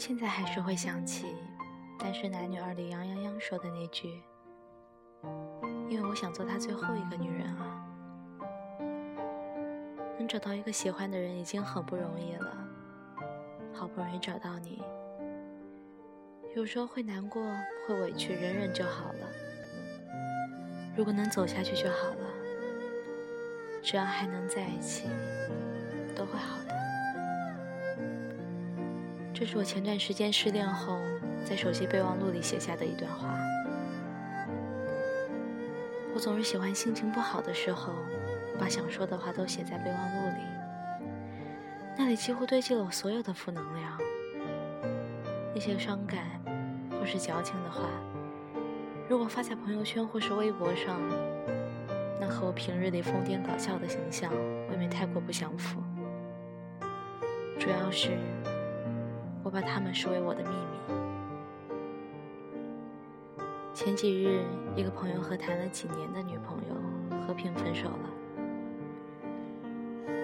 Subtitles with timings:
[0.00, 1.26] 现在还是会想起
[2.02, 4.22] 《单身男女二》里杨洋洋说的那句
[5.90, 7.86] ：“因为我想做他最后一个女人啊。”
[10.18, 12.66] 能找到一个喜欢的人已经很不容易了，
[13.74, 14.82] 好不容易找到你，
[16.56, 17.42] 有时候会难过，
[17.86, 19.28] 会委屈，忍忍就好了。
[20.96, 22.26] 如果能走下去就好了，
[23.82, 25.10] 只要还能在一起，
[26.16, 26.89] 都会好的。
[29.40, 30.98] 这是我前段时间失恋后
[31.46, 33.34] 在手机备忘录里写下的一段话。
[36.14, 37.94] 我总是喜欢心情不好的时候。
[38.58, 40.44] 把想说的话都写在备忘录里，
[41.96, 43.98] 那里几乎堆积了我所有的负能量。
[45.54, 46.18] 那些伤感
[46.90, 47.88] 或是矫情的话，
[49.08, 51.00] 如果发在朋友圈或是微博上，
[52.20, 54.30] 那和我平日里疯癫搞笑的形象
[54.68, 55.80] 未免太过不相符。
[57.58, 58.10] 主要是
[59.50, 60.54] 我把他们视为我的秘密。
[63.74, 64.44] 前几日，
[64.76, 68.10] 一个朋友和谈了几年的女朋友和平分手了。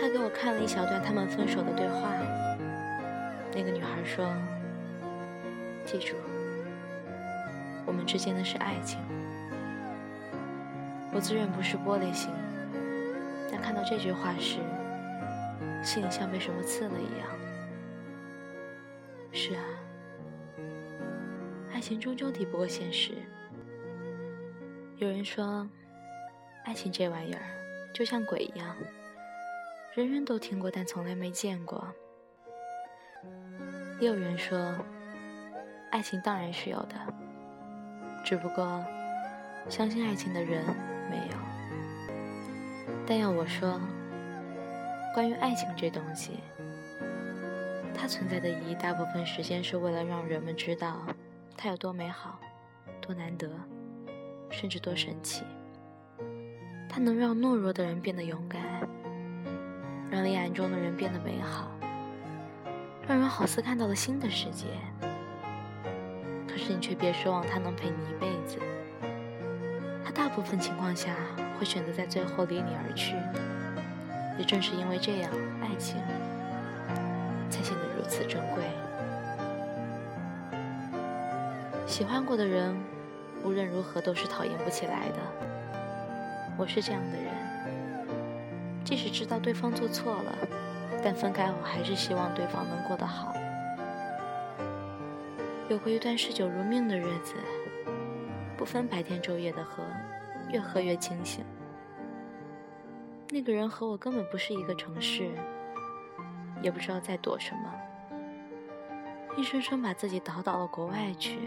[0.00, 2.08] 他给我看了一小段他们分手的对话。
[3.52, 4.26] 那个女孩说
[5.84, 6.16] ：“记住，
[7.84, 8.98] 我们之间的是爱情。”
[11.12, 12.30] 我自认不是玻璃心，
[13.52, 14.60] 但看到这句话时，
[15.82, 17.28] 心里像被什么刺了一样。
[19.32, 19.62] 是啊，
[21.72, 23.12] 爱情终究抵不过现实。
[24.96, 25.66] 有人说，
[26.64, 27.40] 爱情这玩意儿
[27.94, 28.76] 就像鬼一样。
[29.94, 31.86] 人人都听过，但从来没见过。
[33.98, 34.74] 也有人说，
[35.90, 36.94] 爱情当然是有的，
[38.24, 38.84] 只不过
[39.68, 40.64] 相信爱情的人
[41.10, 41.36] 没有。
[43.06, 43.80] 但要我说，
[45.14, 46.40] 关于爱情这东西，
[48.00, 51.06] 它存在的意义，大部分时间是为了让人们知道
[51.54, 52.40] 它有多美好、
[52.98, 53.46] 多难得，
[54.48, 55.42] 甚至多神奇。
[56.88, 58.62] 它能让懦弱的人变得勇敢。
[60.10, 61.70] 让黑暗中的人变得美好，
[63.06, 64.68] 让人好似看到了新的世界。
[66.48, 68.58] 可是你却别奢望他能陪你一辈子，
[70.02, 71.14] 他大部分情况下
[71.58, 73.14] 会选择在最后离你而去。
[74.38, 75.30] 也正是因为这样，
[75.60, 75.98] 爱情
[77.50, 78.62] 才显得如此珍贵。
[81.86, 82.74] 喜欢过的人，
[83.44, 85.16] 无论如何都是讨厌不起来的。
[86.56, 87.34] 我是这样的人。
[88.84, 90.34] 即使知道对方做错了，
[91.02, 93.34] 但分开后还是希望对方能过得好。
[95.68, 97.34] 有过一段嗜酒如命的日子，
[98.56, 99.84] 不分白天昼夜的喝，
[100.50, 101.44] 越喝越清醒。
[103.30, 105.30] 那个人和我根本不是一个城市，
[106.62, 107.72] 也不知道在躲什么，
[109.36, 111.38] 硬生生把自己倒到了国外去。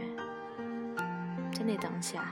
[1.51, 2.25] 在那当下，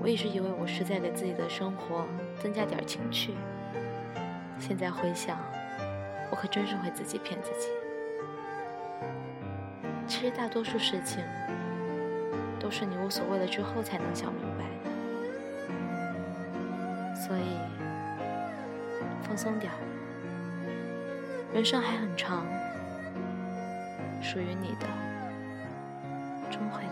[0.00, 2.04] 我一直以为我是在给自己的生活
[2.40, 3.34] 增加点情趣。
[4.58, 5.38] 现在回想，
[6.30, 7.68] 我可真是会自己骗自己。
[10.06, 11.22] 其实大多数事情
[12.58, 14.90] 都是你无所谓了之后才能想明白的，
[17.14, 17.58] 所以
[19.22, 19.78] 放松点儿，
[21.52, 22.46] 人生还很长，
[24.22, 24.86] 属于你的
[26.50, 26.82] 终会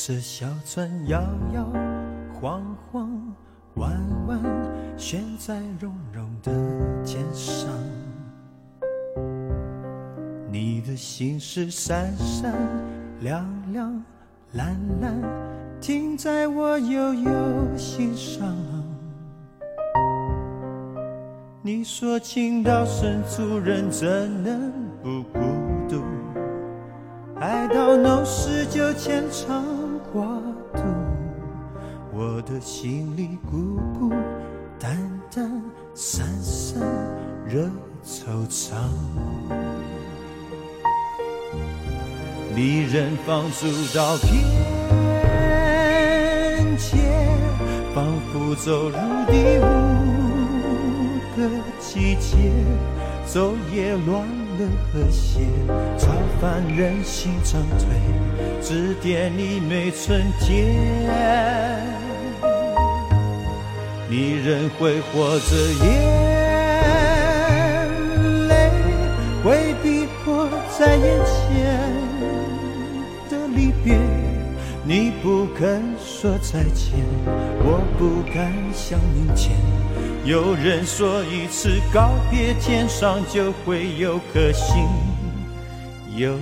[0.00, 0.02] 来。
[0.02, 1.20] 色小船摇
[1.52, 1.62] 摇
[2.32, 3.10] 晃晃，
[3.74, 4.40] 弯弯
[4.96, 6.50] 悬在绒绒的
[7.04, 7.68] 肩上。
[10.50, 12.54] 你的心事闪闪
[13.20, 14.02] 亮亮
[14.52, 15.14] 蓝蓝，
[15.82, 17.30] 停在我悠悠
[17.76, 18.56] 心上。
[21.60, 24.08] 你说情到深处人怎
[24.42, 25.40] 能不孤
[25.90, 26.02] 独？
[27.38, 29.79] 爱到浓时就牵肠。
[32.50, 34.10] 的心里孤孤
[34.76, 34.98] 单
[35.32, 35.62] 单，
[35.94, 36.82] 散散
[37.46, 37.70] 惹
[38.04, 38.72] 惆怅。
[42.56, 44.34] 离人放逐到边
[46.76, 46.98] 界，
[47.94, 48.96] 仿佛走入
[49.28, 49.70] 第五
[51.36, 51.48] 个
[51.78, 52.36] 季节，
[53.28, 55.46] 昼夜乱了和谐，
[55.96, 56.10] 超
[56.40, 57.86] 凡人心长退，
[58.60, 62.09] 指点你没春天。
[64.10, 65.54] 你仍挥霍着，
[65.84, 65.88] 眼
[68.48, 68.52] 泪
[69.44, 71.30] 回避迫在眼前
[73.30, 73.96] 的离别。
[74.82, 76.90] 你不肯说再见，
[77.62, 79.56] 我不敢想明天。
[80.24, 84.88] 有人说一次告别，天上就会有颗星
[86.16, 86.32] 又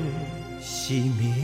[0.62, 1.35] 熄灭。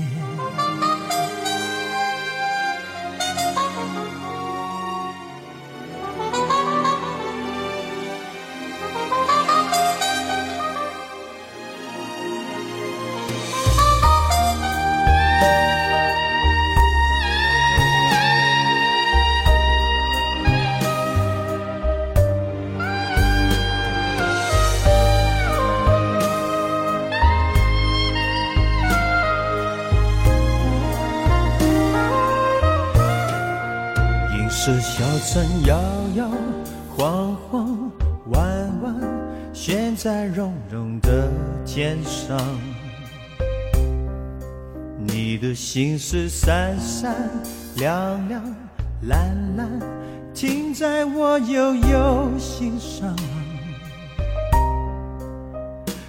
[34.66, 35.78] 这小城摇
[36.16, 36.30] 摇
[36.96, 37.92] 晃晃，
[38.30, 38.40] 弯
[38.82, 38.96] 弯
[39.52, 41.30] 悬在绒绒的
[41.66, 42.40] 肩上。
[45.06, 47.14] 你的心事闪闪
[47.76, 48.42] 亮亮
[49.02, 49.68] 蓝蓝，
[50.32, 53.14] 停在我悠悠心上。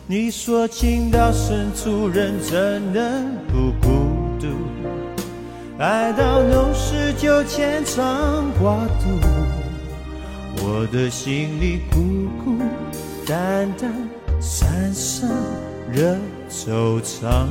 [0.07, 4.04] 你说情到深处人怎能不孤？
[5.77, 9.09] 爱到浓时就牵肠挂肚，
[10.63, 12.57] 我的心里孤孤
[13.27, 13.91] 单单，
[14.39, 15.29] 三生
[15.91, 16.15] 惹
[16.49, 17.45] 惆怅。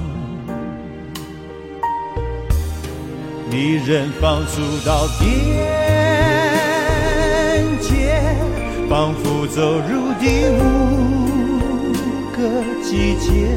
[3.50, 5.28] 你人放逐到边
[7.82, 8.18] 界，
[8.88, 11.92] 仿佛走入第五
[12.32, 13.50] 个季节，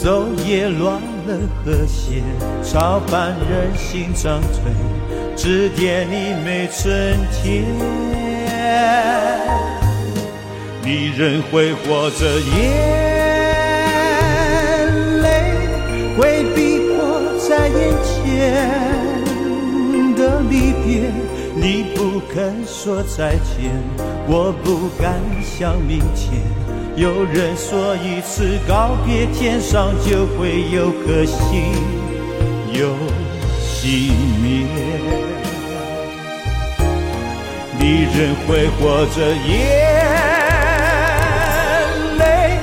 [0.00, 1.17] 昼夜乱。
[1.28, 2.22] 了和谐，
[2.64, 4.72] 超凡人心长退，
[5.36, 7.64] 指点你每春天。
[10.82, 12.24] 你仍会活着，
[12.56, 12.56] 眼
[15.20, 15.26] 泪
[16.16, 16.96] 回避迫
[17.46, 18.64] 在眼前
[20.16, 21.12] 的离别。
[21.54, 21.64] 你
[21.94, 23.70] 不肯说再见，
[24.26, 26.40] 我不敢想明天。
[26.98, 31.72] 有人说，一次告别，天上就会有颗星
[32.72, 32.88] 又
[33.62, 34.10] 熄
[34.42, 34.66] 灭。
[37.78, 39.54] 你人挥霍着，眼
[42.18, 42.58] 泪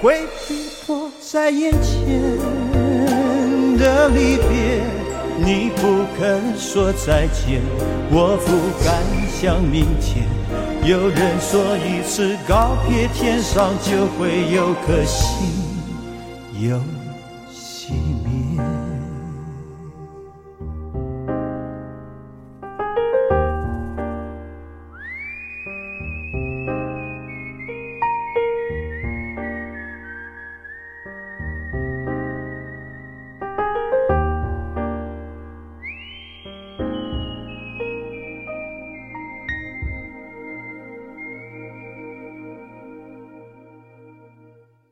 [0.00, 2.38] 会逼迫在眼前
[3.78, 4.80] 的离别。
[5.44, 7.60] 你不肯说再见，
[8.12, 8.48] 我不
[8.84, 8.94] 敢
[9.28, 10.24] 想明天。
[10.84, 15.48] 有人说，一次告别，天上就会有颗星
[16.60, 16.76] 又
[17.52, 17.92] 熄
[18.24, 18.41] 灭。